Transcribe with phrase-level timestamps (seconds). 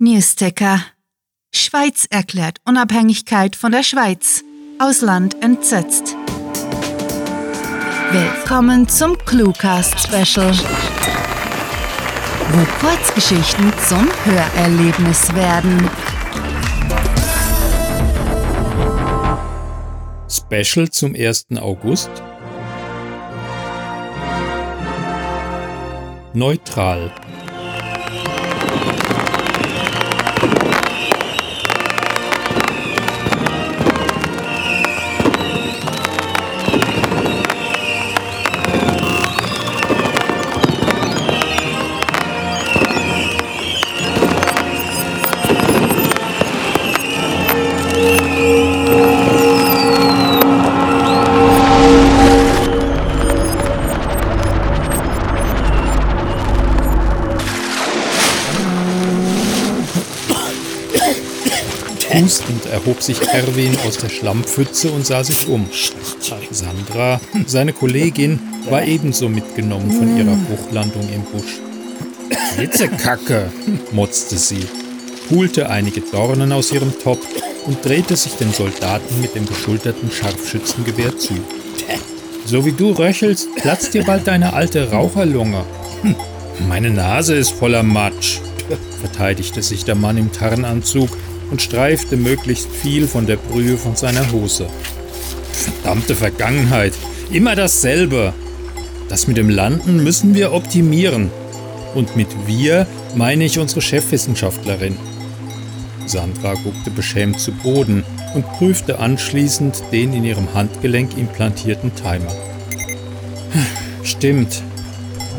[0.00, 0.78] Newsticker.
[1.52, 4.44] Schweiz erklärt Unabhängigkeit von der Schweiz.
[4.78, 6.14] Ausland entsetzt.
[8.12, 10.52] Willkommen zum Cluecast Special.
[12.52, 15.90] Wo Kurzgeschichten zum Hörerlebnis werden.
[20.28, 21.46] Special zum 1.
[21.58, 22.10] August.
[26.34, 27.10] Neutral.
[62.88, 65.68] Erhob sich Erwin aus der Schlammpfütze und sah sich um.
[66.50, 68.40] Sandra, seine Kollegin,
[68.70, 71.58] war ebenso mitgenommen von ihrer Bruchlandung im Busch.
[72.56, 73.50] Hitzekacke,
[73.92, 74.66] motzte sie,
[75.28, 77.18] pulte einige Dornen aus ihrem Top
[77.66, 81.34] und drehte sich dem Soldaten mit dem geschulterten Scharfschützengewehr zu.
[82.46, 85.62] So wie du röchelst, platzt dir bald deine alte Raucherlunge.
[86.00, 86.16] Hm,
[86.66, 88.38] meine Nase ist voller Matsch,
[89.00, 91.10] verteidigte sich der Mann im Tarnanzug
[91.50, 94.66] und streifte möglichst viel von der Brühe von seiner Hose.
[95.52, 96.92] Verdammte Vergangenheit,
[97.32, 98.32] immer dasselbe.
[99.08, 101.30] Das mit dem Landen müssen wir optimieren.
[101.94, 104.96] Und mit wir meine ich unsere Chefwissenschaftlerin.
[106.06, 112.32] Sandra guckte beschämt zu Boden und prüfte anschließend den in ihrem Handgelenk implantierten Timer.
[114.02, 114.62] Stimmt.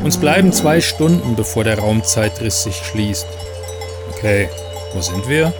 [0.03, 3.27] Uns bleiben zwei Stunden, bevor der Raumzeitriss sich schließt.
[4.11, 4.49] Okay,
[4.93, 5.53] wo sind wir?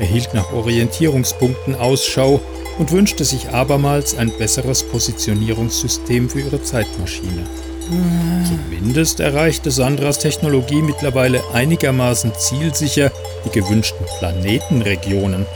[0.00, 2.40] Er hielt nach Orientierungspunkten Ausschau
[2.78, 7.46] und wünschte sich abermals ein besseres Positionierungssystem für ihre Zeitmaschine.
[8.48, 13.12] Zumindest erreichte Sandras Technologie mittlerweile einigermaßen zielsicher
[13.44, 15.46] die gewünschten Planetenregionen.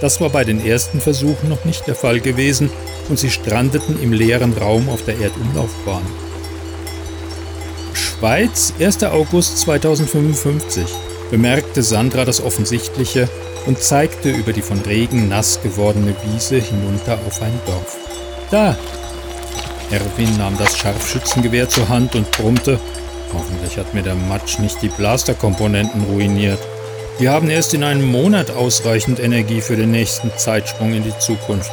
[0.00, 2.70] Das war bei den ersten Versuchen noch nicht der Fall gewesen
[3.08, 6.02] und sie strandeten im leeren Raum auf der Erdumlaufbahn.
[7.94, 9.02] Schweiz, 1.
[9.04, 10.84] August 2055,
[11.30, 13.28] bemerkte Sandra das Offensichtliche
[13.66, 17.96] und zeigte über die von Regen nass gewordene Wiese hinunter auf ein Dorf.
[18.50, 18.76] Da!
[19.90, 22.80] Erwin nahm das Scharfschützengewehr zur Hand und brummte,
[23.32, 26.58] hoffentlich hat mir der Matsch nicht die Blasterkomponenten ruiniert.
[27.18, 31.70] Wir haben erst in einem Monat ausreichend Energie für den nächsten Zeitsprung in die Zukunft.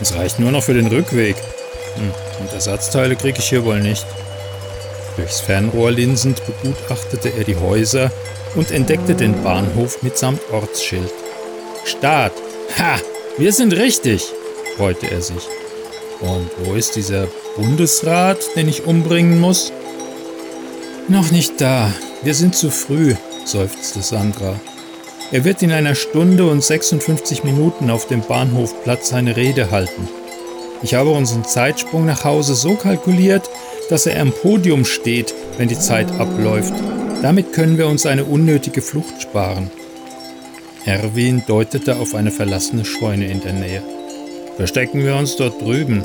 [0.00, 1.36] Es reicht nur noch für den Rückweg.
[1.96, 4.06] Hm, und Ersatzteile kriege ich hier wohl nicht.
[5.20, 8.10] Durchs Fernrohr linsend begutachtete er die Häuser
[8.54, 11.12] und entdeckte den Bahnhof mitsamt Ortsschild.
[11.84, 12.32] Start!
[12.78, 12.96] Ha!
[13.36, 14.24] Wir sind richtig!
[14.78, 15.46] freute er sich.
[16.20, 19.72] Und wo ist dieser Bundesrat, den ich umbringen muss?
[21.08, 21.92] Noch nicht da.
[22.22, 23.14] Wir sind zu früh,
[23.44, 24.58] seufzte Sandra.
[25.32, 30.08] Er wird in einer Stunde und 56 Minuten auf dem Bahnhofplatz seine Rede halten.
[30.82, 33.48] Ich habe unseren Zeitsprung nach Hause so kalkuliert,
[33.90, 36.72] dass er am Podium steht, wenn die Zeit abläuft.
[37.22, 39.70] Damit können wir uns eine unnötige Flucht sparen.
[40.86, 43.82] Erwin deutete auf eine verlassene Scheune in der Nähe.
[44.56, 46.02] Verstecken wir uns dort drüben.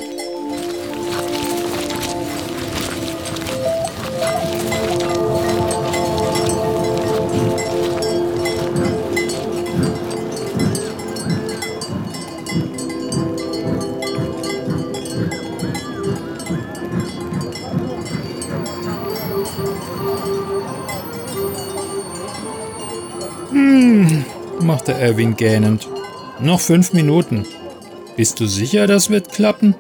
[24.86, 25.88] Machte Erwin gähnend.
[26.40, 27.44] Noch fünf Minuten.
[28.18, 29.74] Bist du sicher, das wird klappen?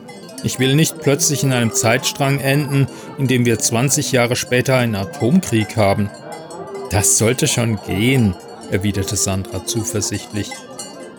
[0.43, 2.87] Ich will nicht plötzlich in einem Zeitstrang enden,
[3.19, 6.09] in dem wir 20 Jahre später einen Atomkrieg haben.
[6.89, 8.33] Das sollte schon gehen,
[8.71, 10.49] erwiderte Sandra zuversichtlich.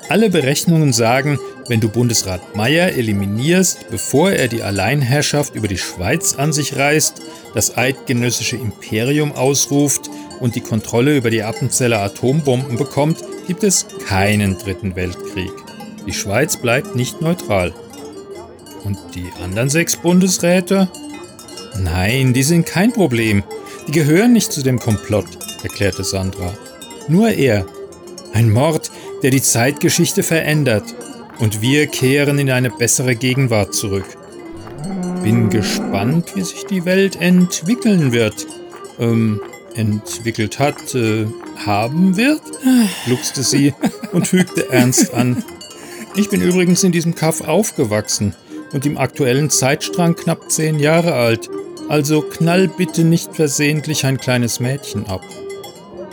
[0.08, 6.34] Alle Berechnungen sagen, wenn du Bundesrat Meyer eliminierst, bevor er die Alleinherrschaft über die Schweiz
[6.34, 7.22] an sich reißt,
[7.54, 10.10] das eidgenössische Imperium ausruft
[10.40, 15.52] und die Kontrolle über die Appenzeller Atombomben bekommt, gibt es keinen dritten Weltkrieg.
[16.06, 17.74] Die Schweiz bleibt nicht neutral.
[18.84, 20.88] Und die anderen sechs Bundesräte?
[21.78, 23.42] Nein, die sind kein Problem.
[23.88, 25.26] Die gehören nicht zu dem Komplott,
[25.62, 26.54] erklärte Sandra.
[27.08, 27.66] Nur er.
[28.32, 28.90] Ein Mord,
[29.22, 30.84] der die Zeitgeschichte verändert.
[31.38, 34.06] Und wir kehren in eine bessere Gegenwart zurück.
[35.22, 38.46] Bin gespannt, wie sich die Welt entwickeln wird.
[38.98, 39.40] Ähm,
[39.76, 41.26] entwickelt hat, äh,
[41.64, 42.42] haben wird?
[43.04, 43.74] gluckste sie
[44.12, 45.44] und fügte ernst an.
[46.14, 48.34] Ich bin übrigens in diesem Kaff aufgewachsen
[48.72, 51.50] und im aktuellen Zeitstrang knapp zehn Jahre alt.
[51.88, 55.22] Also knall bitte nicht versehentlich ein kleines Mädchen ab.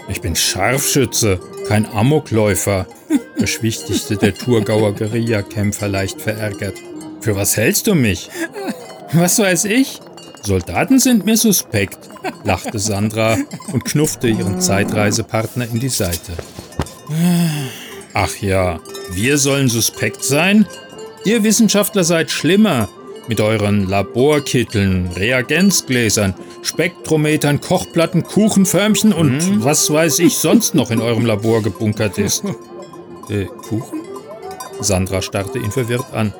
[0.09, 2.85] Ich bin Scharfschütze, kein Amokläufer,
[3.37, 6.75] beschwichtigte der Thurgauer Guerillakämpfer leicht verärgert.
[7.21, 8.29] Für was hältst du mich?
[9.13, 10.01] Was weiß ich?
[10.45, 11.99] Soldaten sind mir suspekt,
[12.43, 13.37] lachte Sandra
[13.71, 16.33] und knuffte ihren Zeitreisepartner in die Seite.
[18.13, 18.79] Ach ja,
[19.13, 20.67] wir sollen suspekt sein?
[21.25, 22.89] Ihr Wissenschaftler seid schlimmer.
[23.29, 29.63] Mit euren Laborkitteln, Reagenzgläsern, Spektrometern, Kochplatten, Kuchenförmchen und hm?
[29.63, 32.43] was weiß ich sonst noch in eurem Labor gebunkert ist.
[33.29, 34.01] Äh, Kuchen?
[34.81, 36.33] Sandra starrte ihn verwirrt an.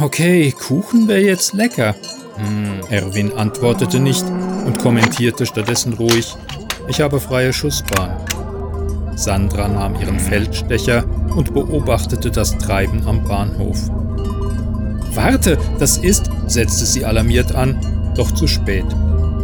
[0.00, 1.96] Okay, Kuchen wäre jetzt lecker.
[2.36, 4.24] Hm, Erwin antwortete nicht
[4.66, 6.36] und kommentierte stattdessen ruhig,
[6.88, 8.16] ich habe freie Schussbahn.
[9.16, 11.04] Sandra nahm ihren Feldstecher
[11.34, 13.78] und beobachtete das Treiben am Bahnhof.
[15.14, 18.84] Warte, das ist, setzte sie alarmiert an, doch zu spät.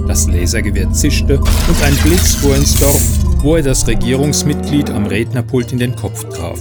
[0.06, 3.02] Das Lasergewehr zischte und ein Blitz fuhr ins Dorf,
[3.42, 6.58] wo er das Regierungsmitglied am Rednerpult in den Kopf traf.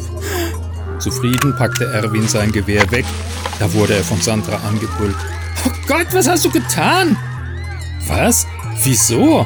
[0.99, 3.05] Zufrieden packte Erwin sein Gewehr weg,
[3.59, 5.15] da wurde er von Sandra angebrüllt.
[5.87, 7.17] Gott, was hast du getan?
[8.07, 8.47] Was?
[8.83, 9.45] Wieso?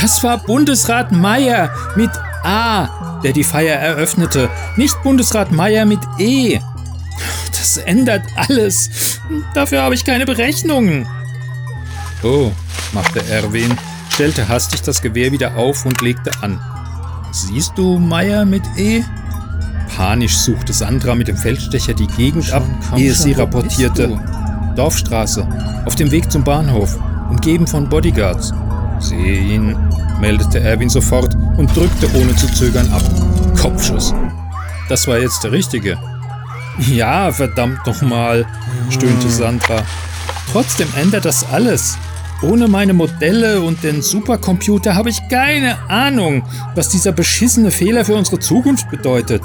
[0.00, 2.10] Das war Bundesrat Meier mit
[2.44, 6.60] A, der die Feier eröffnete, nicht Bundesrat Meier mit E.
[7.50, 9.20] Das ändert alles.
[9.54, 11.06] Dafür habe ich keine Berechnungen.
[12.22, 12.52] Oh,
[12.92, 13.76] machte Erwin,
[14.10, 16.60] stellte hastig das Gewehr wieder auf und legte an.
[17.32, 19.04] Siehst du Meier mit E?
[19.96, 22.64] Panisch suchte Sandra mit dem Feldstecher die Gegend schon, ab,
[22.96, 24.20] ehe sie rapportierte.
[24.76, 25.46] Dorfstraße,
[25.84, 26.98] auf dem Weg zum Bahnhof,
[27.30, 28.52] umgeben von Bodyguards.
[29.00, 29.76] Sehe ihn,
[30.20, 33.02] meldete Erwin sofort und drückte ohne zu zögern ab.
[33.60, 34.14] Kopfschuss.
[34.88, 35.98] Das war jetzt der richtige.
[36.90, 38.46] Ja, verdammt nochmal,
[38.90, 39.82] stöhnte Sandra.
[40.52, 41.98] Trotzdem ändert das alles.
[42.40, 46.44] Ohne meine Modelle und den Supercomputer habe ich keine Ahnung,
[46.76, 49.42] was dieser beschissene Fehler für unsere Zukunft bedeutet.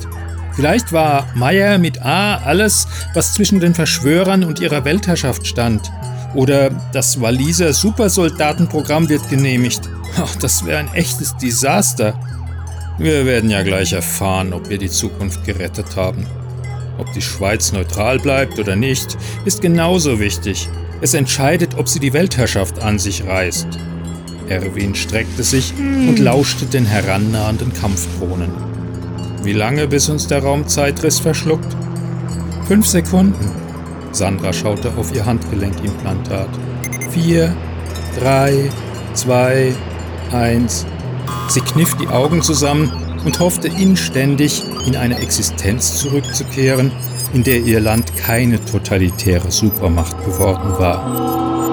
[0.56, 5.92] Vielleicht war Meyer mit A alles, was zwischen den Verschwörern und ihrer Weltherrschaft stand.
[6.36, 9.90] Oder das Walliser Supersoldatenprogramm wird genehmigt.
[10.18, 12.20] Ach, das wäre ein echtes Desaster.
[13.00, 16.28] Wir werden ja gleich erfahren, ob wir die Zukunft gerettet haben.
[17.00, 20.70] Ob die Schweiz neutral bleibt oder nicht, ist genauso wichtig.
[21.02, 23.68] Es entscheidet, ob sie die Weltherrschaft an sich reißt.
[24.48, 28.73] Erwin streckte sich und lauschte den herannahenden Kampfdrohnen.
[29.44, 31.76] Wie lange, bis uns der Raumzeitriss verschluckt?
[32.66, 33.52] Fünf Sekunden.
[34.14, 36.48] Sandra schaute auf ihr Handgelenkimplantat.
[37.12, 37.54] Vier,
[38.18, 38.70] drei,
[39.14, 39.74] zwei,
[40.32, 40.86] eins.
[41.50, 42.94] Sie kniff die Augen zusammen
[43.26, 46.94] und hoffte inständig, in eine Existenz zurückzukehren,
[47.34, 51.73] in der ihr Land keine totalitäre Supermacht geworden war.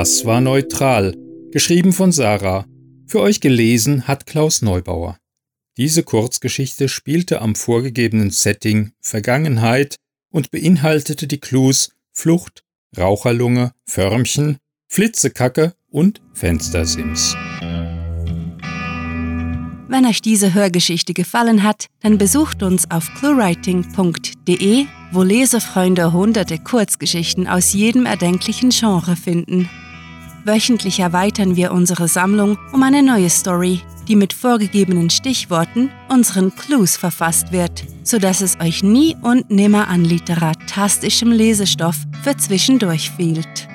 [0.00, 1.14] Das war neutral,
[1.50, 2.64] geschrieben von Sarah.
[3.06, 5.18] Für euch gelesen hat Klaus Neubauer.
[5.76, 9.96] Diese Kurzgeschichte spielte am vorgegebenen Setting Vergangenheit
[10.30, 12.64] und beinhaltete die Clues Flucht,
[12.96, 14.56] Raucherlunge, Förmchen,
[14.88, 17.36] Flitzekacke und Fenstersims.
[19.88, 27.46] Wenn euch diese Hörgeschichte gefallen hat, dann besucht uns auf cluewriting.de, wo Lesefreunde hunderte Kurzgeschichten
[27.46, 29.68] aus jedem erdenklichen Genre finden.
[30.44, 36.96] Wöchentlich erweitern wir unsere Sammlung um eine neue Story, die mit vorgegebenen Stichworten, unseren Clues
[36.96, 43.68] verfasst wird, sodass es euch nie und nimmer an literatastischem Lesestoff für zwischendurch fehlt.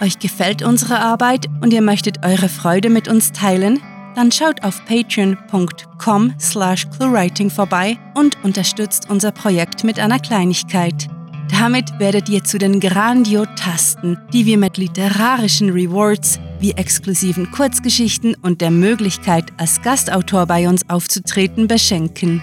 [0.00, 3.80] Euch gefällt unsere Arbeit und ihr möchtet eure Freude mit uns teilen?
[4.14, 11.08] Dann schaut auf patreon.com slash cluewriting vorbei und unterstützt unser Projekt mit einer Kleinigkeit–
[11.52, 18.60] damit werdet ihr zu den Grandiotasten, die wir mit literarischen Rewards wie exklusiven Kurzgeschichten und
[18.60, 22.42] der Möglichkeit, als Gastautor bei uns aufzutreten, beschenken.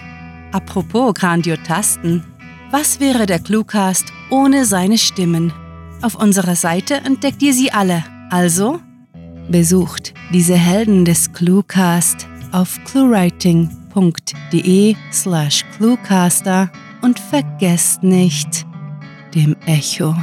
[0.51, 2.23] Apropos Grandiotasten,
[2.71, 5.51] was wäre der Cluecast ohne seine Stimmen?
[6.01, 8.03] Auf unserer Seite entdeckt ihr sie alle.
[8.29, 8.79] Also,
[9.49, 18.67] Besucht diese Helden des Cluecast auf cluewriting.de slash cluecaster und vergesst nicht,
[19.33, 20.15] dem Echo